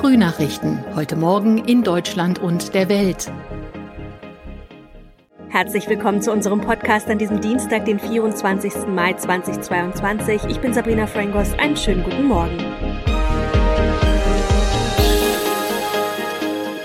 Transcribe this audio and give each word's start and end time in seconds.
Frühnachrichten. 0.00 0.82
Heute 0.96 1.14
Morgen 1.14 1.58
in 1.58 1.82
Deutschland 1.82 2.38
und 2.38 2.72
der 2.72 2.88
Welt. 2.88 3.30
Herzlich 5.50 5.90
willkommen 5.90 6.22
zu 6.22 6.32
unserem 6.32 6.62
Podcast 6.62 7.06
an 7.08 7.18
diesem 7.18 7.42
Dienstag, 7.42 7.84
den 7.84 7.98
24. 7.98 8.86
Mai 8.88 9.12
2022. 9.12 10.44
Ich 10.48 10.58
bin 10.58 10.72
Sabrina 10.72 11.06
Frangos. 11.06 11.52
Einen 11.58 11.76
schönen 11.76 12.02
guten 12.02 12.24
Morgen. 12.24 12.56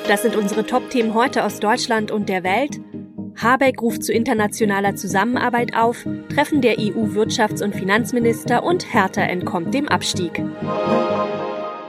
Das 0.09 0.21
sind 0.21 0.35
unsere 0.35 0.65
Top-Themen 0.65 1.13
heute 1.13 1.45
aus 1.45 1.61
Deutschland 1.61 2.11
und 2.11 2.27
der 2.27 2.43
Welt. 2.43 2.81
Habeck 3.37 3.81
ruft 3.81 4.03
zu 4.03 4.11
internationaler 4.11 4.97
Zusammenarbeit 4.97 5.73
auf, 5.73 6.05
Treffen 6.33 6.59
der 6.59 6.79
EU-Wirtschafts- 6.79 7.63
und 7.63 7.75
Finanzminister 7.75 8.63
und 8.63 8.93
Hertha 8.93 9.21
entkommt 9.21 9.73
dem 9.73 9.87
Abstieg. 9.87 10.43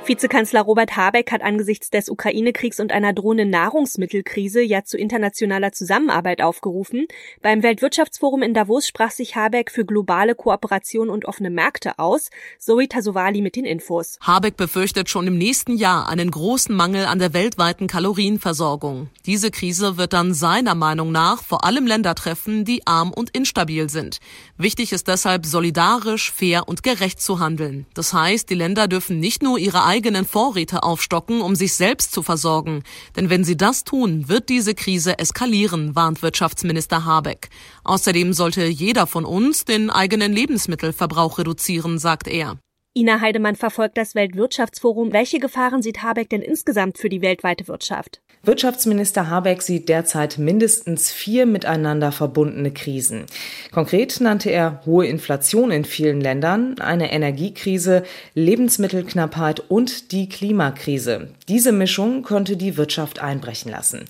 Vizekanzler 0.09 0.61
Robert 0.61 0.97
Habeck 0.97 1.33
hat 1.33 1.43
angesichts 1.43 1.91
des 1.91 2.09
Ukraine-Kriegs 2.09 2.79
und 2.79 2.93
einer 2.93 3.13
drohenden 3.13 3.51
Nahrungsmittelkrise 3.51 4.63
ja 4.63 4.85
zu 4.85 4.97
internationaler 4.97 5.73
Zusammenarbeit 5.73 6.43
aufgerufen. 6.43 7.09
Beim 7.43 7.65
Weltwirtschaftsforum 7.65 8.43
in 8.43 8.55
Davos 8.55 8.87
sprach 8.87 9.11
sich 9.11 9.35
Habeck 9.35 9.73
für 9.73 9.85
globale 9.85 10.37
Kooperation 10.37 11.11
und 11.11 11.25
offene 11.25 11.51
Märkte 11.51 11.99
aus. 11.99 12.31
Zoe 12.61 12.87
Tasovali 12.89 13.43
mit 13.43 13.57
den 13.57 13.65
Infos. 13.65 14.19
Habeck 14.21 14.57
befürchtet 14.57 15.11
schon 15.11 15.27
im 15.27 15.39
nächsten 15.39 15.77
Jahr 15.77 16.09
einen 16.09 16.31
großen 16.31 16.75
Mangel 16.75 17.07
an 17.07 17.19
der 17.19 17.33
weltweiten 17.33 17.89
Kalorienversorgung. 17.89 19.11
Diese 19.27 19.51
Krise 19.51 19.97
wird 19.97 20.13
dann 20.13 20.35
seiner 20.35 20.77
Meinung 20.77 21.11
nach 21.11 21.43
vor 21.43 21.65
allem 21.65 21.87
Länder 21.87 22.15
treffen, 22.15 22.65
die 22.65 22.87
arm 22.87 23.13
und 23.13 23.31
instabil 23.31 23.91
sind. 23.91 24.21
Wichtig 24.57 24.93
ist 24.93 25.09
deshalb 25.09 25.47
solidarisch, 25.47 26.31
fair 26.31 26.69
und 26.69 26.85
gerecht 26.85 27.21
zu 27.21 27.41
handeln. 27.41 27.87
Das 27.95 28.13
heißt, 28.13 28.49
die 28.49 28.55
Länder 28.55 28.87
dürfen 28.87 29.19
nicht 29.19 29.43
nur 29.43 29.59
ihre 29.59 29.83
eigenen 29.97 30.27
Vorräte 30.27 30.83
aufstocken, 30.83 31.41
um 31.41 31.55
sich 31.57 31.73
selbst 31.73 32.13
zu 32.13 32.23
versorgen. 32.23 32.83
Denn 33.17 33.31
wenn 33.31 33.45
sie 33.45 33.57
das 33.57 33.83
tun, 33.83 34.29
wird 34.29 34.51
diese 34.51 34.75
Krise 34.75 35.19
eskalieren, 35.19 35.97
warnt 35.97 36.21
Wirtschaftsminister 36.21 37.07
Habeck. 37.07 37.49
Außerdem 37.83 38.35
sollte 38.35 38.67
jeder 38.67 39.07
von 39.07 39.25
uns 39.25 39.65
den 39.65 39.89
eigenen 39.89 40.35
Lebensmittelverbrauch 40.35 41.39
reduzieren, 41.39 41.99
sagt 41.99 42.29
er. 42.29 42.59
Ina 42.97 43.21
Heidemann 43.21 43.57
verfolgt 43.57 43.99
das 43.99 44.15
Weltwirtschaftsforum. 44.15 45.13
Welche 45.13 45.39
Gefahren 45.39 45.83
sieht 45.83 46.03
Habeck 46.03 46.31
denn 46.31 46.41
insgesamt 46.41 46.97
für 46.97 47.11
die 47.11 47.21
weltweite 47.21 47.69
Wirtschaft? 47.69 48.23
Wirtschaftsminister 48.43 49.29
Habeck 49.29 49.61
sieht 49.61 49.91
derzeit 49.91 50.39
mindestens 50.39 51.13
vier 51.13 51.45
miteinander 51.45 52.11
verbundene 52.11 52.71
Krisen. 52.71 53.27
Konkret 53.71 54.19
nannte 54.23 54.49
er 54.49 54.81
hohe 54.87 55.07
Inflation 55.07 55.73
in 55.73 55.85
vielen 55.85 56.23
Ländern, 56.23 56.79
eine 56.79 57.13
Energiekrise, 57.13 58.03
Lebensmittelknappheit 58.33 59.61
und 59.69 60.13
die 60.13 60.31
Klimakrise. 60.31 61.35
Diese 61.49 61.71
Mischung 61.71 62.25
könnte 62.25 62.57
die 62.57 62.77
Wirtschaft 62.77 63.21
einbrechen 63.21 63.71
lassen. 63.71 64.07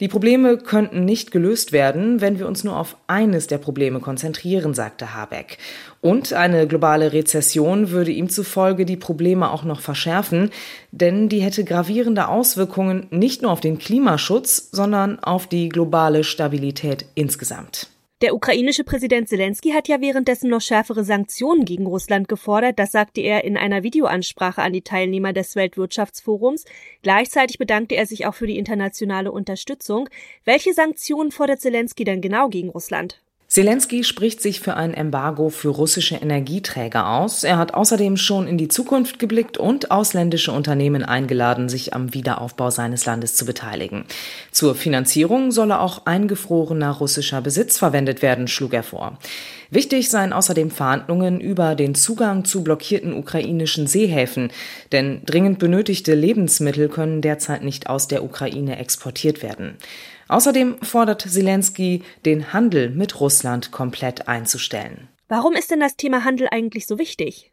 Die 0.00 0.08
Probleme 0.08 0.58
könnten 0.58 1.04
nicht 1.04 1.30
gelöst 1.30 1.72
werden, 1.72 2.20
wenn 2.20 2.38
wir 2.38 2.46
uns 2.46 2.62
nur 2.62 2.76
auf 2.78 2.96
eines 3.06 3.46
der 3.46 3.58
Probleme 3.58 4.00
konzentrieren, 4.00 4.74
sagte 4.74 5.14
Habeck. 5.14 5.56
Und 6.02 6.34
eine 6.34 6.66
globale 6.66 7.12
Rezession 7.12 7.90
würde 7.90 8.10
ihm 8.10 8.28
zufolge 8.28 8.84
die 8.84 8.98
Probleme 8.98 9.50
auch 9.50 9.64
noch 9.64 9.80
verschärfen, 9.80 10.50
denn 10.90 11.30
die 11.30 11.40
hätte 11.40 11.64
gravierende 11.64 12.28
Auswirkungen 12.28 13.06
nicht 13.10 13.40
nur 13.40 13.52
auf 13.52 13.60
den 13.60 13.78
Klimaschutz, 13.78 14.68
sondern 14.72 15.20
auf 15.20 15.46
die 15.46 15.70
globale 15.70 16.22
Stabilität 16.22 17.06
insgesamt. 17.14 17.93
Der 18.24 18.34
ukrainische 18.34 18.84
Präsident 18.84 19.28
Zelensky 19.28 19.72
hat 19.72 19.86
ja 19.86 20.00
währenddessen 20.00 20.48
noch 20.48 20.62
schärfere 20.62 21.04
Sanktionen 21.04 21.66
gegen 21.66 21.84
Russland 21.84 22.26
gefordert. 22.26 22.78
Das 22.78 22.90
sagte 22.90 23.20
er 23.20 23.44
in 23.44 23.58
einer 23.58 23.82
Videoansprache 23.82 24.62
an 24.62 24.72
die 24.72 24.80
Teilnehmer 24.80 25.34
des 25.34 25.56
Weltwirtschaftsforums. 25.56 26.64
Gleichzeitig 27.02 27.58
bedankte 27.58 27.96
er 27.96 28.06
sich 28.06 28.24
auch 28.24 28.34
für 28.34 28.46
die 28.46 28.56
internationale 28.56 29.30
Unterstützung. 29.30 30.08
Welche 30.46 30.72
Sanktionen 30.72 31.32
fordert 31.32 31.60
Zelensky 31.60 32.04
denn 32.04 32.22
genau 32.22 32.48
gegen 32.48 32.70
Russland? 32.70 33.20
Zelensky 33.54 34.02
spricht 34.02 34.42
sich 34.42 34.58
für 34.58 34.74
ein 34.74 34.94
Embargo 34.94 35.48
für 35.48 35.68
russische 35.68 36.16
Energieträger 36.16 37.08
aus. 37.08 37.44
Er 37.44 37.56
hat 37.56 37.72
außerdem 37.72 38.16
schon 38.16 38.48
in 38.48 38.58
die 38.58 38.66
Zukunft 38.66 39.20
geblickt 39.20 39.58
und 39.58 39.92
ausländische 39.92 40.50
Unternehmen 40.50 41.04
eingeladen, 41.04 41.68
sich 41.68 41.94
am 41.94 42.12
Wiederaufbau 42.14 42.70
seines 42.70 43.06
Landes 43.06 43.36
zu 43.36 43.46
beteiligen. 43.46 44.06
Zur 44.50 44.74
Finanzierung 44.74 45.52
solle 45.52 45.78
auch 45.78 46.04
eingefrorener 46.04 46.90
russischer 46.90 47.40
Besitz 47.42 47.78
verwendet 47.78 48.22
werden, 48.22 48.48
schlug 48.48 48.74
er 48.74 48.82
vor. 48.82 49.18
Wichtig 49.70 50.10
seien 50.10 50.32
außerdem 50.32 50.72
Verhandlungen 50.72 51.38
über 51.38 51.76
den 51.76 51.94
Zugang 51.94 52.44
zu 52.44 52.64
blockierten 52.64 53.12
ukrainischen 53.12 53.86
Seehäfen, 53.86 54.50
denn 54.90 55.20
dringend 55.26 55.60
benötigte 55.60 56.16
Lebensmittel 56.16 56.88
können 56.88 57.22
derzeit 57.22 57.62
nicht 57.62 57.88
aus 57.88 58.08
der 58.08 58.24
Ukraine 58.24 58.80
exportiert 58.80 59.44
werden. 59.44 59.76
Außerdem 60.28 60.78
fordert 60.82 61.22
Zelensky, 61.22 62.02
den 62.24 62.52
Handel 62.52 62.90
mit 62.90 63.20
Russland 63.20 63.70
komplett 63.70 64.28
einzustellen. 64.28 65.08
Warum 65.28 65.54
ist 65.54 65.70
denn 65.70 65.80
das 65.80 65.96
Thema 65.96 66.24
Handel 66.24 66.48
eigentlich 66.50 66.86
so 66.86 66.98
wichtig? 66.98 67.50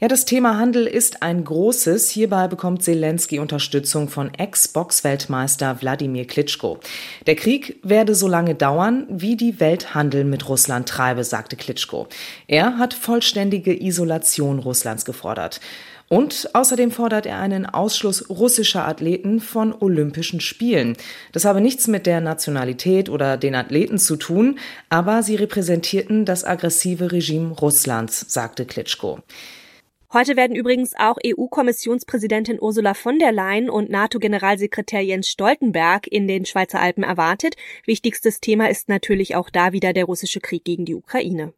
Ja, 0.00 0.06
das 0.06 0.24
Thema 0.24 0.56
Handel 0.56 0.86
ist 0.86 1.24
ein 1.24 1.42
großes. 1.42 2.08
Hierbei 2.10 2.46
bekommt 2.46 2.84
Zelensky 2.84 3.40
Unterstützung 3.40 4.08
von 4.08 4.32
Ex-Boxweltmeister 4.32 5.80
Wladimir 5.80 6.24
Klitschko. 6.24 6.78
Der 7.26 7.34
Krieg 7.34 7.80
werde 7.82 8.14
so 8.14 8.28
lange 8.28 8.54
dauern, 8.54 9.08
wie 9.10 9.34
die 9.34 9.58
Welt 9.58 9.96
Handel 9.96 10.22
mit 10.22 10.48
Russland 10.48 10.88
treibe, 10.88 11.24
sagte 11.24 11.56
Klitschko. 11.56 12.06
Er 12.46 12.78
hat 12.78 12.94
vollständige 12.94 13.74
Isolation 13.74 14.60
Russlands 14.60 15.04
gefordert. 15.04 15.60
Und 16.08 16.50
außerdem 16.54 16.90
fordert 16.90 17.26
er 17.26 17.38
einen 17.38 17.66
Ausschluss 17.66 18.30
russischer 18.30 18.86
Athleten 18.88 19.40
von 19.40 19.74
Olympischen 19.78 20.40
Spielen. 20.40 20.96
Das 21.32 21.44
habe 21.44 21.60
nichts 21.60 21.86
mit 21.86 22.06
der 22.06 22.20
Nationalität 22.20 23.10
oder 23.10 23.36
den 23.36 23.54
Athleten 23.54 23.98
zu 23.98 24.16
tun, 24.16 24.58
aber 24.88 25.22
sie 25.22 25.36
repräsentierten 25.36 26.24
das 26.24 26.44
aggressive 26.44 27.12
Regime 27.12 27.54
Russlands, 27.54 28.24
sagte 28.28 28.64
Klitschko. 28.64 29.20
Heute 30.10 30.36
werden 30.36 30.56
übrigens 30.56 30.94
auch 30.98 31.18
EU-Kommissionspräsidentin 31.22 32.58
Ursula 32.58 32.94
von 32.94 33.18
der 33.18 33.30
Leyen 33.30 33.68
und 33.68 33.90
NATO-Generalsekretär 33.90 35.02
Jens 35.02 35.28
Stoltenberg 35.28 36.06
in 36.06 36.26
den 36.26 36.46
Schweizer 36.46 36.80
Alpen 36.80 37.04
erwartet. 37.04 37.56
Wichtigstes 37.84 38.40
Thema 38.40 38.70
ist 38.70 38.88
natürlich 38.88 39.36
auch 39.36 39.50
da 39.50 39.72
wieder 39.72 39.92
der 39.92 40.06
russische 40.06 40.40
Krieg 40.40 40.64
gegen 40.64 40.86
die 40.86 40.94
Ukraine. 40.94 41.52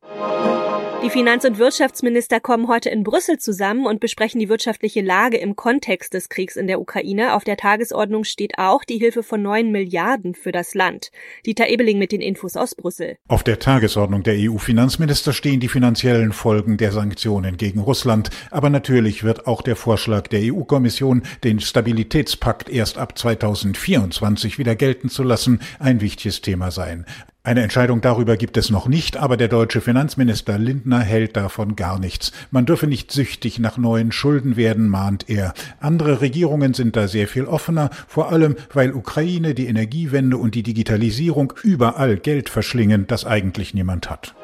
Die 1.02 1.08
Finanz- 1.08 1.46
und 1.46 1.58
Wirtschaftsminister 1.58 2.40
kommen 2.40 2.68
heute 2.68 2.90
in 2.90 3.04
Brüssel 3.04 3.38
zusammen 3.38 3.86
und 3.86 4.00
besprechen 4.00 4.38
die 4.38 4.50
wirtschaftliche 4.50 5.00
Lage 5.00 5.38
im 5.38 5.56
Kontext 5.56 6.12
des 6.12 6.28
Kriegs 6.28 6.56
in 6.56 6.66
der 6.66 6.78
Ukraine. 6.78 7.32
Auf 7.32 7.42
der 7.42 7.56
Tagesordnung 7.56 8.24
steht 8.24 8.58
auch 8.58 8.84
die 8.84 8.98
Hilfe 8.98 9.22
von 9.22 9.40
neun 9.40 9.72
Milliarden 9.72 10.34
für 10.34 10.52
das 10.52 10.74
Land. 10.74 11.10
Dieter 11.46 11.68
Ebeling 11.68 11.98
mit 11.98 12.12
den 12.12 12.20
Infos 12.20 12.54
aus 12.54 12.74
Brüssel. 12.74 13.16
Auf 13.28 13.42
der 13.42 13.58
Tagesordnung 13.58 14.24
der 14.24 14.34
EU-Finanzminister 14.36 15.32
stehen 15.32 15.58
die 15.58 15.68
finanziellen 15.68 16.34
Folgen 16.34 16.76
der 16.76 16.92
Sanktionen 16.92 17.56
gegen 17.56 17.80
Russland. 17.80 18.28
Aber 18.50 18.68
natürlich 18.68 19.24
wird 19.24 19.46
auch 19.46 19.62
der 19.62 19.76
Vorschlag 19.76 20.28
der 20.28 20.52
EU-Kommission, 20.52 21.22
den 21.44 21.60
Stabilitätspakt 21.60 22.68
erst 22.68 22.98
ab 22.98 23.16
2024 23.16 24.58
wieder 24.58 24.76
gelten 24.76 25.08
zu 25.08 25.22
lassen, 25.22 25.62
ein 25.78 26.02
wichtiges 26.02 26.42
Thema 26.42 26.70
sein. 26.70 27.06
Eine 27.42 27.62
Entscheidung 27.62 28.02
darüber 28.02 28.36
gibt 28.36 28.58
es 28.58 28.68
noch 28.68 28.86
nicht, 28.86 29.16
aber 29.16 29.38
der 29.38 29.48
deutsche 29.48 29.80
Finanzminister 29.80 30.58
Lindner 30.58 31.00
hält 31.00 31.38
davon 31.38 31.74
gar 31.74 31.98
nichts. 31.98 32.32
Man 32.50 32.66
dürfe 32.66 32.86
nicht 32.86 33.12
süchtig 33.12 33.58
nach 33.58 33.78
neuen 33.78 34.12
Schulden 34.12 34.56
werden, 34.56 34.90
mahnt 34.90 35.30
er. 35.30 35.54
Andere 35.80 36.20
Regierungen 36.20 36.74
sind 36.74 36.96
da 36.96 37.08
sehr 37.08 37.28
viel 37.28 37.46
offener, 37.46 37.88
vor 38.06 38.30
allem 38.30 38.56
weil 38.74 38.92
Ukraine, 38.92 39.54
die 39.54 39.68
Energiewende 39.68 40.36
und 40.36 40.54
die 40.54 40.62
Digitalisierung 40.62 41.54
überall 41.62 42.18
Geld 42.18 42.50
verschlingen, 42.50 43.06
das 43.06 43.24
eigentlich 43.24 43.72
niemand 43.72 44.10
hat. 44.10 44.34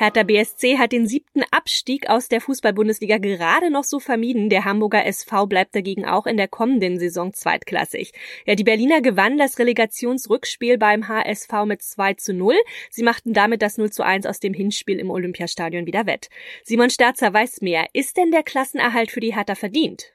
Hertha 0.00 0.22
BSC 0.22 0.78
hat 0.78 0.92
den 0.92 1.06
siebten 1.06 1.42
Abstieg 1.50 2.08
aus 2.08 2.30
der 2.30 2.40
Fußball-Bundesliga 2.40 3.18
gerade 3.18 3.70
noch 3.70 3.84
so 3.84 4.00
vermieden. 4.00 4.48
Der 4.48 4.64
Hamburger 4.64 5.04
SV 5.04 5.44
bleibt 5.44 5.74
dagegen 5.74 6.06
auch 6.06 6.24
in 6.24 6.38
der 6.38 6.48
kommenden 6.48 6.98
Saison 6.98 7.34
zweitklassig. 7.34 8.14
Ja, 8.46 8.54
die 8.54 8.64
Berliner 8.64 9.02
gewannen 9.02 9.36
das 9.36 9.58
Relegationsrückspiel 9.58 10.78
beim 10.78 11.06
HSV 11.06 11.52
mit 11.66 11.82
2 11.82 12.14
zu 12.14 12.32
0. 12.32 12.54
Sie 12.88 13.02
machten 13.02 13.34
damit 13.34 13.60
das 13.60 13.76
0 13.76 13.92
zu 13.92 14.02
1 14.02 14.24
aus 14.24 14.40
dem 14.40 14.54
Hinspiel 14.54 14.98
im 14.98 15.10
Olympiastadion 15.10 15.84
wieder 15.84 16.06
wett. 16.06 16.30
Simon 16.64 16.88
Sterzer 16.88 17.34
weiß 17.34 17.60
mehr. 17.60 17.84
Ist 17.92 18.16
denn 18.16 18.30
der 18.30 18.42
Klassenerhalt 18.42 19.10
für 19.10 19.20
die 19.20 19.36
Hertha 19.36 19.54
verdient? 19.54 20.14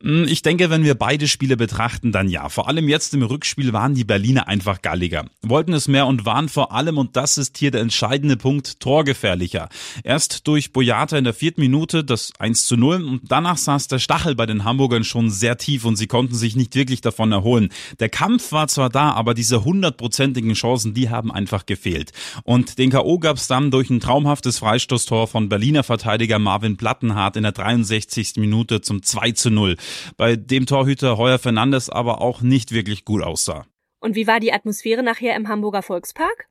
Hm, 0.00 0.26
ich 0.28 0.42
denke, 0.42 0.70
wenn 0.70 0.84
wir 0.84 0.94
beide 0.94 1.28
Spiele 1.28 1.56
betrachten, 1.56 2.12
dann 2.12 2.28
ja. 2.28 2.48
Vor 2.48 2.68
allem 2.68 2.88
jetzt 2.88 3.14
im 3.14 3.22
Rückspiel 3.22 3.72
waren 3.72 3.94
die 3.94 4.04
Berliner 4.04 4.48
einfach 4.48 4.82
galliger. 4.82 5.26
Wollten 5.42 5.72
es 5.72 5.88
mehr 5.88 6.06
und 6.06 6.24
waren 6.24 6.48
vor 6.48 6.72
allem, 6.72 6.98
und 6.98 7.16
das 7.16 7.38
ist 7.38 7.58
hier 7.58 7.70
der 7.70 7.80
entscheidende 7.80 8.36
Punkt, 8.36 8.80
torgefährlicher. 8.80 9.68
Erst 10.04 10.46
durch 10.46 10.72
Boyata 10.72 11.18
in 11.18 11.24
der 11.24 11.34
vierten 11.34 11.60
Minute 11.60 12.04
das 12.04 12.32
1 12.38 12.66
zu 12.66 12.76
0 12.76 13.02
und 13.02 13.22
danach 13.28 13.56
saß 13.56 13.88
der 13.88 13.98
Stachel 13.98 14.34
bei 14.34 14.46
den 14.46 14.64
Hamburgern 14.64 15.04
schon 15.04 15.30
sehr 15.30 15.58
tief 15.58 15.84
und 15.84 15.96
sie 15.96 16.06
konnten 16.06 16.34
sich 16.34 16.56
nicht 16.56 16.74
wirklich 16.74 17.00
davon 17.00 17.32
erholen. 17.32 17.70
Der 18.00 18.08
Kampf 18.08 18.52
war 18.52 18.68
zwar 18.68 18.90
da, 18.90 19.12
aber 19.12 19.34
diese 19.34 19.64
hundertprozentigen 19.64 20.54
Chancen, 20.54 20.94
die 20.94 21.10
haben 21.10 21.32
einfach 21.32 21.66
gefehlt. 21.66 22.12
Und 22.44 22.78
den 22.78 22.90
K.O. 22.90 23.18
gab 23.18 23.36
es 23.36 23.46
dann 23.46 23.70
durch 23.70 23.90
ein 23.90 24.00
traumhaftes 24.00 24.58
Freistoßtor 24.58 25.26
von 25.26 25.48
Berliner 25.48 25.82
Verteidiger 25.82 26.38
Marvin 26.38 26.76
Plattenhardt 26.76 27.36
in 27.36 27.42
der 27.42 27.52
63. 27.52 28.36
Minute 28.36 28.80
zum 28.80 29.02
2 29.02 29.32
zu 29.38 29.50
0, 29.50 29.76
bei 30.16 30.36
dem 30.36 30.66
Torhüter 30.66 31.16
Heuer 31.16 31.38
Fernandes 31.38 31.88
aber 31.88 32.20
auch 32.20 32.42
nicht 32.42 32.72
wirklich 32.72 33.04
gut 33.04 33.22
aussah. 33.22 33.66
Und 34.00 34.14
wie 34.14 34.26
war 34.26 34.40
die 34.40 34.52
Atmosphäre 34.52 35.02
nachher 35.02 35.34
im 35.36 35.48
Hamburger 35.48 35.82
Volkspark? 35.82 36.48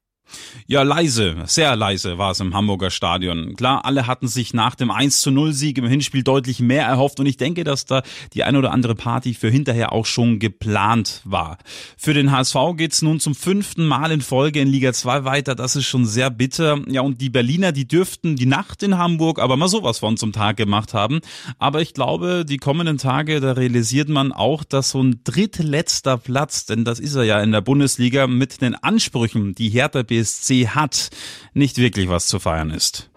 Ja, 0.65 0.83
leise, 0.83 1.35
sehr 1.45 1.75
leise 1.75 2.17
war 2.17 2.31
es 2.31 2.39
im 2.39 2.53
Hamburger 2.53 2.89
Stadion. 2.89 3.55
Klar, 3.55 3.85
alle 3.85 4.07
hatten 4.07 4.27
sich 4.27 4.53
nach 4.53 4.75
dem 4.75 4.91
1 4.91 5.21
zu 5.21 5.31
0 5.31 5.53
Sieg 5.53 5.77
im 5.77 5.87
Hinspiel 5.87 6.23
deutlich 6.23 6.59
mehr 6.59 6.85
erhofft 6.85 7.19
und 7.19 7.25
ich 7.25 7.37
denke, 7.37 7.63
dass 7.63 7.85
da 7.85 8.03
die 8.33 8.43
ein 8.43 8.55
oder 8.55 8.71
andere 8.71 8.95
Party 8.95 9.33
für 9.33 9.49
hinterher 9.49 9.93
auch 9.93 10.05
schon 10.05 10.39
geplant 10.39 11.21
war. 11.23 11.57
Für 11.97 12.13
den 12.13 12.31
HSV 12.31 12.55
geht's 12.75 13.01
nun 13.01 13.19
zum 13.19 13.35
fünften 13.35 13.85
Mal 13.85 14.11
in 14.11 14.21
Folge 14.21 14.59
in 14.59 14.67
Liga 14.67 14.93
2 14.93 15.23
weiter. 15.23 15.55
Das 15.55 15.75
ist 15.75 15.85
schon 15.85 16.05
sehr 16.05 16.29
bitter. 16.29 16.79
Ja, 16.87 17.01
und 17.01 17.21
die 17.21 17.29
Berliner, 17.29 17.71
die 17.71 17.87
dürften 17.87 18.35
die 18.35 18.45
Nacht 18.45 18.83
in 18.83 18.97
Hamburg 18.97 19.39
aber 19.39 19.57
mal 19.57 19.67
sowas 19.67 19.99
von 19.99 20.17
zum 20.17 20.33
Tag 20.33 20.57
gemacht 20.57 20.93
haben. 20.93 21.21
Aber 21.59 21.81
ich 21.81 21.93
glaube, 21.93 22.45
die 22.45 22.57
kommenden 22.57 22.97
Tage, 22.97 23.39
da 23.39 23.53
realisiert 23.53 24.09
man 24.09 24.31
auch, 24.31 24.63
dass 24.63 24.91
so 24.91 25.01
ein 25.01 25.21
drittletzter 25.23 26.17
Platz, 26.17 26.65
denn 26.65 26.85
das 26.85 26.99
ist 26.99 27.15
er 27.15 27.23
ja 27.23 27.41
in 27.41 27.51
der 27.51 27.61
Bundesliga, 27.61 28.27
mit 28.27 28.61
den 28.61 28.75
Ansprüchen, 28.75 29.55
die 29.55 29.69
Hertha 29.69 30.03
BSC 30.17 30.69
hat, 30.69 31.09
nicht 31.53 31.77
wirklich 31.77 32.09
was 32.09 32.27
zu 32.27 32.39
feiern 32.39 32.71
ist. 32.71 33.09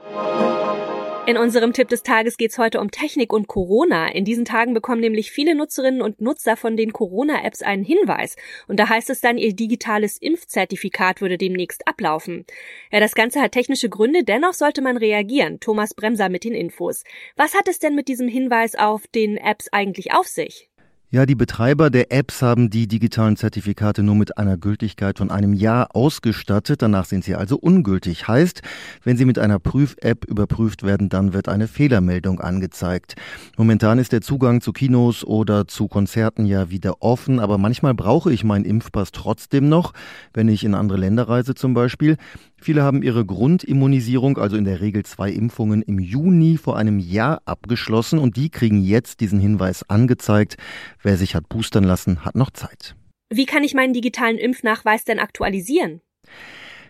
In 1.27 1.37
unserem 1.37 1.73
Tipp 1.73 1.89
des 1.89 2.03
Tages 2.03 2.39
geht's 2.39 2.59
heute 2.59 2.81
um 2.81 2.91
Technik 2.91 3.33
und 3.33 3.47
Corona. 3.47 4.09
In 4.09 4.25
diesen 4.25 4.45
Tagen 4.45 4.75
bekommen 4.75 5.01
nämlich 5.01 5.31
viele 5.31 5.55
Nutzerinnen 5.55 6.03
und 6.03 6.21
Nutzer 6.21 6.57
von 6.57 6.77
den 6.77 6.93
Corona-Apps 6.93 7.63
einen 7.63 7.85
Hinweis. 7.85 8.35
Und 8.67 8.81
da 8.81 8.89
heißt 8.89 9.11
es 9.11 9.21
dann, 9.21 9.39
ihr 9.39 9.55
digitales 9.55 10.17
Impfzertifikat 10.17 11.21
würde 11.21 11.39
demnächst 11.39 11.87
ablaufen. 11.87 12.47
Ja, 12.91 12.99
das 12.99 13.15
Ganze 13.15 13.41
hat 13.41 13.53
technische 13.53 13.89
Gründe, 13.89 14.25
dennoch 14.25 14.55
sollte 14.55 14.83
man 14.83 14.97
reagieren. 14.97 15.61
Thomas 15.61 15.95
Bremser 15.95 16.31
mit 16.31 16.43
den 16.43 16.55
Infos. 16.55 17.05
Was 17.37 17.55
hat 17.55 17.69
es 17.69 17.79
denn 17.79 17.95
mit 17.95 18.09
diesem 18.09 18.27
Hinweis 18.27 18.75
auf 18.75 19.07
den 19.07 19.37
Apps 19.37 19.69
eigentlich 19.71 20.13
auf 20.13 20.27
sich? 20.27 20.70
Ja, 21.13 21.27
die 21.27 21.35
Betreiber 21.35 21.91
der 21.91 22.13
Apps 22.13 22.41
haben 22.41 22.71
die 22.71 22.87
digitalen 22.87 23.37
Zertifikate 23.37 24.05
nur 24.05 24.15
mit 24.15 24.39
einer 24.39 24.57
Gültigkeit 24.57 25.19
von 25.19 25.33
einem 25.33 25.55
Jahr 25.55 25.89
ausgestattet. 25.97 26.83
Danach 26.83 27.05
sind 27.05 27.25
sie 27.25 27.35
also 27.35 27.57
ungültig. 27.57 28.29
Heißt, 28.29 28.63
wenn 29.03 29.17
sie 29.17 29.25
mit 29.25 29.37
einer 29.37 29.59
Prüf-App 29.59 30.25
überprüft 30.27 30.85
werden, 30.85 31.09
dann 31.09 31.33
wird 31.33 31.49
eine 31.49 31.67
Fehlermeldung 31.67 32.39
angezeigt. 32.39 33.17
Momentan 33.57 33.99
ist 33.99 34.13
der 34.13 34.21
Zugang 34.21 34.61
zu 34.61 34.73
Kinos 34.73 35.25
oder 35.25 35.67
zu 35.67 35.89
Konzerten 35.89 36.47
ja 36.47 36.71
wieder 36.71 37.03
offen, 37.03 37.41
aber 37.41 37.59
manchmal 37.59 37.95
brauche 37.95 38.33
ich 38.33 38.45
meinen 38.45 38.65
Impfpass 38.65 39.11
trotzdem 39.11 39.69
noch, 39.69 39.95
wenn 40.33 40.49
ich 40.49 40.63
in 40.63 40.77
andere 40.77 40.99
Länder 40.99 41.29
reise 41.29 41.57
zum 41.57 41.75
Beispiel. 41.75 42.19
Viele 42.61 42.83
haben 42.83 43.03
ihre 43.03 43.25
Grundimmunisierung, 43.25 44.39
also 44.39 44.57
in 44.57 44.65
der 44.65 44.81
Regel 44.81 45.05
zwei 45.05 45.31
Impfungen, 45.31 45.83
im 45.83 45.99
Juni 45.99 46.59
vor 46.59 46.77
einem 46.77 46.99
Jahr 46.99 47.41
abgeschlossen 47.47 48.19
und 48.19 48.37
die 48.37 48.51
kriegen 48.51 48.83
jetzt 48.83 49.21
diesen 49.21 49.41
Hinweis 49.41 49.89
angezeigt. 49.89 50.57
Wer 51.03 51.17
sich 51.17 51.35
hat 51.35 51.49
boostern 51.49 51.85
lassen, 51.85 52.25
hat 52.25 52.35
noch 52.35 52.51
Zeit. 52.51 52.95
Wie 53.31 53.47
kann 53.47 53.65
ich 53.65 53.75
meinen 53.75 53.95
digitalen 53.95 54.37
Impfnachweis 54.39 55.05
denn 55.05 55.19
aktualisieren? 55.19 56.01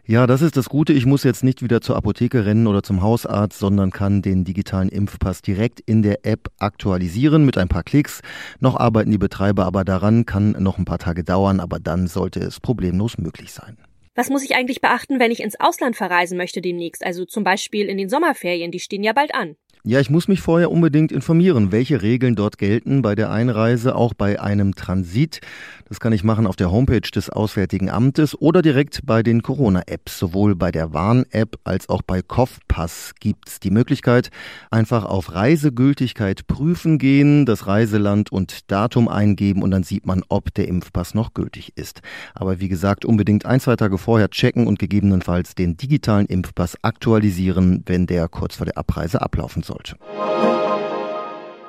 Ja, 0.06 0.26
das 0.26 0.42
ist 0.42 0.56
das 0.56 0.68
Gute. 0.68 0.92
Ich 0.92 1.06
muss 1.06 1.22
jetzt 1.22 1.44
nicht 1.44 1.62
wieder 1.62 1.80
zur 1.80 1.94
Apotheke 1.94 2.44
rennen 2.44 2.66
oder 2.66 2.82
zum 2.82 3.00
Hausarzt, 3.00 3.58
sondern 3.58 3.92
kann 3.92 4.22
den 4.22 4.42
digitalen 4.44 4.88
Impfpass 4.88 5.40
direkt 5.40 5.78
in 5.78 6.02
der 6.02 6.26
App 6.26 6.48
aktualisieren 6.58 7.44
mit 7.44 7.56
ein 7.56 7.68
paar 7.68 7.84
Klicks. 7.84 8.20
Noch 8.58 8.76
arbeiten 8.76 9.12
die 9.12 9.18
Betreiber 9.18 9.66
aber 9.66 9.84
daran, 9.84 10.26
kann 10.26 10.56
noch 10.58 10.78
ein 10.78 10.84
paar 10.84 10.98
Tage 10.98 11.22
dauern, 11.22 11.60
aber 11.60 11.78
dann 11.78 12.08
sollte 12.08 12.40
es 12.40 12.58
problemlos 12.58 13.18
möglich 13.18 13.52
sein. 13.52 13.76
Was 14.20 14.28
muss 14.28 14.44
ich 14.44 14.54
eigentlich 14.54 14.82
beachten, 14.82 15.18
wenn 15.18 15.30
ich 15.30 15.40
ins 15.40 15.58
Ausland 15.58 15.96
verreisen 15.96 16.36
möchte 16.36 16.60
demnächst? 16.60 17.02
Also 17.02 17.24
zum 17.24 17.42
Beispiel 17.42 17.88
in 17.88 17.96
den 17.96 18.10
Sommerferien, 18.10 18.70
die 18.70 18.78
stehen 18.78 19.02
ja 19.02 19.14
bald 19.14 19.34
an. 19.34 19.56
Ja, 19.82 19.98
ich 19.98 20.10
muss 20.10 20.28
mich 20.28 20.42
vorher 20.42 20.70
unbedingt 20.70 21.10
informieren, 21.10 21.72
welche 21.72 22.02
Regeln 22.02 22.36
dort 22.36 22.58
gelten 22.58 23.00
bei 23.00 23.14
der 23.14 23.30
Einreise, 23.30 23.94
auch 23.94 24.12
bei 24.12 24.38
einem 24.38 24.74
Transit. 24.74 25.40
Das 25.88 26.00
kann 26.00 26.12
ich 26.12 26.22
machen 26.22 26.46
auf 26.46 26.54
der 26.54 26.70
Homepage 26.70 27.00
des 27.00 27.30
Auswärtigen 27.30 27.88
Amtes 27.88 28.38
oder 28.38 28.60
direkt 28.60 29.00
bei 29.06 29.22
den 29.22 29.40
Corona-Apps. 29.40 30.18
Sowohl 30.18 30.54
bei 30.54 30.70
der 30.70 30.92
Warn-App 30.92 31.58
als 31.64 31.88
auch 31.88 32.02
bei 32.02 32.20
Kopfpass 32.20 33.14
gibt's 33.20 33.58
die 33.58 33.70
Möglichkeit, 33.70 34.28
einfach 34.70 35.06
auf 35.06 35.32
Reisegültigkeit 35.32 36.46
prüfen 36.46 36.98
gehen, 36.98 37.46
das 37.46 37.66
Reiseland 37.66 38.30
und 38.30 38.70
Datum 38.70 39.08
eingeben 39.08 39.62
und 39.62 39.70
dann 39.70 39.82
sieht 39.82 40.04
man, 40.04 40.22
ob 40.28 40.52
der 40.52 40.68
Impfpass 40.68 41.14
noch 41.14 41.32
gültig 41.32 41.72
ist. 41.76 42.02
Aber 42.34 42.60
wie 42.60 42.68
gesagt, 42.68 43.06
unbedingt 43.06 43.46
ein, 43.46 43.60
zwei 43.60 43.76
Tage 43.76 43.96
vorher 43.96 44.28
checken 44.28 44.66
und 44.66 44.78
gegebenenfalls 44.78 45.54
den 45.54 45.78
digitalen 45.78 46.26
Impfpass 46.26 46.76
aktualisieren, 46.82 47.82
wenn 47.86 48.06
der 48.06 48.28
kurz 48.28 48.56
vor 48.56 48.66
der 48.66 48.76
Abreise 48.76 49.22
ablaufen 49.22 49.62
soll 49.62 49.69
sollte. 49.70 49.96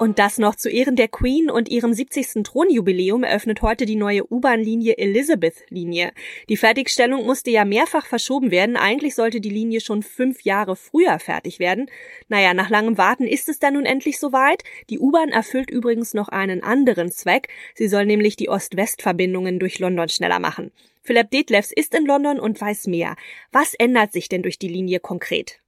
Und 0.02 0.18
das 0.18 0.40
noch 0.40 0.56
zu 0.56 0.68
Ehren 0.68 0.96
der 0.96 1.10
Queen 1.10 1.52
und 1.52 1.70
ihrem 1.70 1.94
70. 1.94 2.44
Thronjubiläum 2.44 3.24
eröffnet 3.24 3.62
heute 3.62 3.86
die 3.86 3.96
neue 3.96 4.24
U-Bahn-Linie 4.34 4.98
Elizabeth-Linie. 4.98 6.12
Die 6.50 6.58
Fertigstellung 6.58 7.24
musste 7.28 7.52
ja 7.52 7.66
mehrfach 7.66 8.08
verschoben 8.08 8.50
werden. 8.50 8.78
Eigentlich 8.78 9.14
sollte 9.14 9.40
die 9.42 9.52
Linie 9.52 9.80
schon 9.80 10.02
fünf 10.02 10.42
Jahre 10.42 10.76
früher 10.76 11.20
fertig 11.20 11.60
werden. 11.60 11.86
Naja, 12.30 12.56
nach 12.56 12.72
langem 12.72 12.98
Warten 12.98 13.28
ist 13.28 13.48
es 13.48 13.60
dann 13.60 13.76
nun 13.76 13.86
endlich 13.86 14.18
soweit. 14.18 14.64
Die 14.90 14.98
U-Bahn 14.98 15.30
erfüllt 15.30 15.70
übrigens 15.70 16.16
noch 16.16 16.30
einen 16.30 16.64
anderen 16.64 17.12
Zweck. 17.12 17.50
Sie 17.76 17.88
soll 17.88 18.08
nämlich 18.08 18.36
die 18.36 18.50
Ost-West-Verbindungen 18.50 19.60
durch 19.60 19.78
London 19.78 20.10
schneller 20.10 20.40
machen. 20.40 20.72
Philipp 21.04 21.30
Detlefs 21.30 21.72
ist 21.72 21.94
in 21.94 22.08
London 22.08 22.40
und 22.40 22.60
weiß 22.60 22.88
mehr. 22.88 23.16
Was 23.52 23.76
ändert 23.76 24.14
sich 24.14 24.30
denn 24.30 24.42
durch 24.42 24.58
die 24.58 24.68
Linie 24.68 25.00
konkret? 25.00 25.60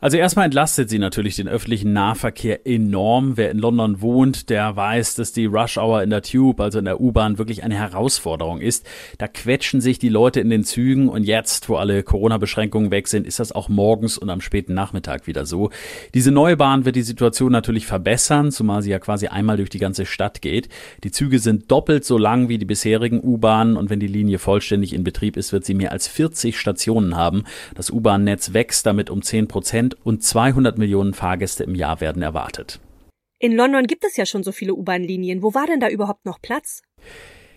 Also 0.00 0.16
erstmal 0.16 0.44
entlastet 0.44 0.88
sie 0.88 1.00
natürlich 1.00 1.34
den 1.34 1.48
öffentlichen 1.48 1.92
Nahverkehr 1.92 2.64
enorm. 2.68 3.36
Wer 3.36 3.50
in 3.50 3.58
London 3.58 4.00
wohnt, 4.00 4.48
der 4.48 4.76
weiß, 4.76 5.16
dass 5.16 5.32
die 5.32 5.46
Rush 5.46 5.76
Hour 5.76 6.04
in 6.04 6.10
der 6.10 6.22
Tube, 6.22 6.60
also 6.60 6.78
in 6.78 6.84
der 6.84 7.00
U-Bahn, 7.00 7.36
wirklich 7.36 7.64
eine 7.64 7.74
Herausforderung 7.74 8.60
ist. 8.60 8.86
Da 9.18 9.26
quetschen 9.26 9.80
sich 9.80 9.98
die 9.98 10.08
Leute 10.08 10.38
in 10.38 10.50
den 10.50 10.62
Zügen 10.62 11.08
und 11.08 11.24
jetzt, 11.24 11.68
wo 11.68 11.74
alle 11.74 12.04
Corona-Beschränkungen 12.04 12.92
weg 12.92 13.08
sind, 13.08 13.26
ist 13.26 13.40
das 13.40 13.50
auch 13.50 13.68
morgens 13.68 14.16
und 14.18 14.30
am 14.30 14.40
späten 14.40 14.72
Nachmittag 14.72 15.26
wieder 15.26 15.46
so. 15.46 15.70
Diese 16.14 16.30
neue 16.30 16.56
Bahn 16.56 16.84
wird 16.84 16.94
die 16.94 17.02
Situation 17.02 17.50
natürlich 17.50 17.84
verbessern, 17.84 18.52
zumal 18.52 18.82
sie 18.82 18.90
ja 18.90 19.00
quasi 19.00 19.26
einmal 19.26 19.56
durch 19.56 19.70
die 19.70 19.80
ganze 19.80 20.06
Stadt 20.06 20.42
geht. 20.42 20.68
Die 21.02 21.10
Züge 21.10 21.40
sind 21.40 21.72
doppelt 21.72 22.04
so 22.04 22.18
lang 22.18 22.48
wie 22.48 22.58
die 22.58 22.66
bisherigen 22.66 23.20
U-Bahnen 23.20 23.76
und 23.76 23.90
wenn 23.90 23.98
die 23.98 24.06
Linie 24.06 24.38
vollständig 24.38 24.92
in 24.92 25.02
Betrieb 25.02 25.36
ist, 25.36 25.52
wird 25.52 25.64
sie 25.64 25.74
mehr 25.74 25.90
als 25.90 26.06
40 26.06 26.56
Stationen 26.56 27.16
haben. 27.16 27.42
Das 27.74 27.90
U-Bahn-Netz 27.90 28.52
wächst 28.52 28.86
damit 28.86 29.10
um 29.10 29.22
10 29.22 29.48
Prozent 29.48 29.87
Prozent 29.88 30.06
und 30.06 30.22
200 30.22 30.78
Millionen 30.78 31.14
Fahrgäste 31.14 31.64
im 31.64 31.74
Jahr 31.74 32.00
werden 32.00 32.22
erwartet. 32.22 32.80
In 33.40 33.54
London 33.54 33.86
gibt 33.86 34.04
es 34.04 34.16
ja 34.16 34.26
schon 34.26 34.42
so 34.42 34.52
viele 34.52 34.74
U-Bahn-Linien. 34.74 35.42
Wo 35.42 35.54
war 35.54 35.66
denn 35.66 35.80
da 35.80 35.88
überhaupt 35.88 36.24
noch 36.24 36.40
Platz? 36.42 36.82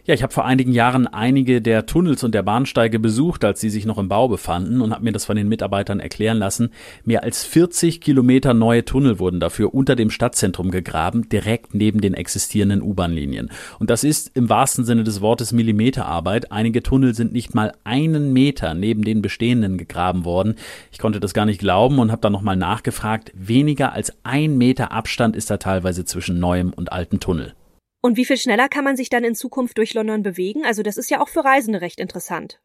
Ja, 0.04 0.16
ich 0.16 0.24
habe 0.24 0.34
vor 0.34 0.46
einigen 0.46 0.72
Jahren 0.72 1.06
einige 1.06 1.62
der 1.62 1.86
Tunnels 1.86 2.24
und 2.24 2.34
der 2.34 2.42
Bahnsteige 2.42 2.98
besucht, 2.98 3.46
als 3.46 3.62
sie 3.62 3.70
sich 3.70 3.86
noch 3.86 4.00
im 4.00 4.10
Bau 4.10 4.28
befanden 4.28 4.82
und 4.82 4.92
habe 4.92 5.04
mir 5.04 5.12
das 5.12 5.26
von 5.26 5.36
den 5.36 5.48
Mitarbeitern 5.48 6.00
erklären 6.00 6.40
lassen. 6.40 6.72
Mehr 7.06 7.22
als 7.22 7.44
40 7.46 8.02
Kilometer 8.02 8.56
neue 8.56 8.84
Tunnel 8.84 9.20
wurden 9.20 9.40
dafür 9.40 9.76
unter 9.76 9.96
dem 9.96 10.10
Stadtzentrum 10.10 10.72
gegraben, 10.72 11.30
direkt 11.30 11.76
neben 11.76 12.02
den 12.02 12.16
existierenden 12.16 12.82
U-Bahn-Linien. 12.82 13.52
Und 13.78 13.92
das 13.92 14.04
ist 14.04 14.32
im 14.36 14.50
wahrsten 14.50 14.86
Sinne 14.86 15.04
des 15.04 15.22
Wortes 15.22 15.52
Millimeterarbeit. 15.52 16.52
Einige 16.52 16.82
Tunnel 16.82 17.14
sind 17.14 17.32
nicht 17.32 17.54
mal 17.54 17.72
einen 17.84 18.34
Meter 18.34 18.74
neben 18.74 19.04
den 19.04 19.22
bestehenden 19.22 19.78
gegraben 19.78 20.26
worden. 20.26 20.56
Ich 20.92 20.98
konnte 20.98 21.20
das 21.20 21.36
gar 21.36 21.46
nicht 21.46 21.60
glauben 21.60 22.00
und 22.00 22.12
habe 22.12 22.22
dann 22.22 22.34
nochmal 22.34 22.58
nachgefragt. 22.58 23.32
Weniger 23.36 23.94
als 23.94 24.14
ein 24.24 24.58
Meter 24.58 24.92
Abstand 24.92 25.36
ist 25.36 25.52
da 25.52 25.58
teilweise 25.58 26.06
zwischen 26.06 26.40
neuem 26.40 26.74
und 26.74 26.92
alten 26.92 27.20
Tunnel. 27.20 27.54
Und 28.02 28.18
wie 28.18 28.26
viel 28.26 28.38
schneller 28.38 28.68
kann 28.68 28.84
man 28.84 28.98
sich 28.98 29.10
dann 29.10 29.24
in 29.24 29.36
Zukunft 29.36 29.78
durch 29.78 29.94
London 29.94 30.24
bewegen? 30.24 30.66
Also 30.66 30.82
das 30.82 30.98
ist 30.98 31.12
ja 31.12 31.22
auch 31.22 31.30
für 31.30 31.46
Reisende 31.46 31.82
recht 31.82 32.00
interessant. 32.00 32.60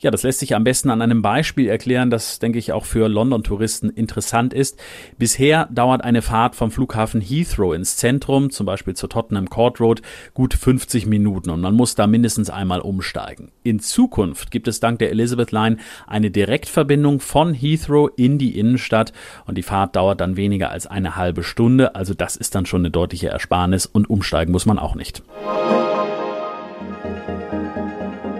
Ja, 0.00 0.12
das 0.12 0.22
lässt 0.22 0.38
sich 0.38 0.54
am 0.54 0.62
besten 0.62 0.90
an 0.90 1.02
einem 1.02 1.22
Beispiel 1.22 1.68
erklären, 1.68 2.08
das, 2.08 2.38
denke 2.38 2.60
ich, 2.60 2.72
auch 2.72 2.84
für 2.84 3.08
London-Touristen 3.08 3.90
interessant 3.90 4.54
ist. 4.54 4.78
Bisher 5.18 5.68
dauert 5.72 6.04
eine 6.04 6.22
Fahrt 6.22 6.54
vom 6.54 6.70
Flughafen 6.70 7.20
Heathrow 7.20 7.74
ins 7.74 7.96
Zentrum, 7.96 8.50
zum 8.50 8.64
Beispiel 8.64 8.94
zur 8.94 9.08
Tottenham 9.08 9.50
Court 9.50 9.80
Road, 9.80 10.02
gut 10.34 10.54
50 10.54 11.06
Minuten 11.06 11.50
und 11.50 11.60
man 11.60 11.74
muss 11.74 11.96
da 11.96 12.06
mindestens 12.06 12.48
einmal 12.48 12.80
umsteigen. 12.80 13.50
In 13.64 13.80
Zukunft 13.80 14.52
gibt 14.52 14.68
es 14.68 14.78
dank 14.78 15.00
der 15.00 15.10
Elizabeth 15.10 15.50
Line 15.50 15.78
eine 16.06 16.30
Direktverbindung 16.30 17.18
von 17.18 17.52
Heathrow 17.52 18.08
in 18.14 18.38
die 18.38 18.56
Innenstadt 18.56 19.12
und 19.46 19.58
die 19.58 19.64
Fahrt 19.64 19.96
dauert 19.96 20.20
dann 20.20 20.36
weniger 20.36 20.70
als 20.70 20.86
eine 20.86 21.16
halbe 21.16 21.42
Stunde, 21.42 21.96
also 21.96 22.14
das 22.14 22.36
ist 22.36 22.54
dann 22.54 22.66
schon 22.66 22.82
eine 22.82 22.92
deutliche 22.92 23.30
Ersparnis 23.30 23.86
und 23.86 24.08
umsteigen 24.08 24.52
muss 24.52 24.64
man 24.64 24.78
auch 24.78 24.94
nicht. 24.94 25.24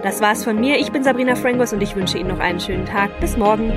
Das 0.09 0.21
war's 0.21 0.43
von 0.43 0.59
mir. 0.59 0.79
Ich 0.79 0.91
bin 0.91 1.03
Sabrina 1.03 1.35
Frangos 1.35 1.71
und 1.71 1.83
ich 1.83 1.95
wünsche 1.95 2.17
Ihnen 2.17 2.29
noch 2.29 2.39
einen 2.39 2.59
schönen 2.59 2.87
Tag. 2.87 3.19
Bis 3.19 3.37
morgen. 3.37 3.71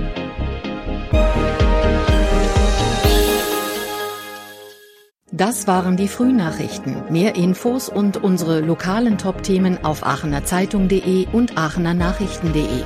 Das 5.30 5.66
waren 5.66 5.98
die 5.98 6.08
Frühnachrichten. 6.08 7.02
Mehr 7.10 7.36
Infos 7.36 7.90
und 7.90 8.16
unsere 8.16 8.60
lokalen 8.60 9.18
Top-Themen 9.18 9.84
auf 9.84 10.06
aachenerzeitung.de 10.06 11.26
und 11.32 11.58
aachenernachrichten.de. 11.58 12.82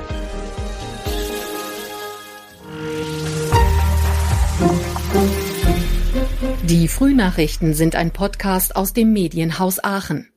Die 6.63 6.89
Frühnachrichten 6.89 7.73
sind 7.73 7.95
ein 7.95 8.11
Podcast 8.11 8.75
aus 8.75 8.91
dem 8.91 9.13
Medienhaus 9.13 9.81
Aachen. 9.81 10.27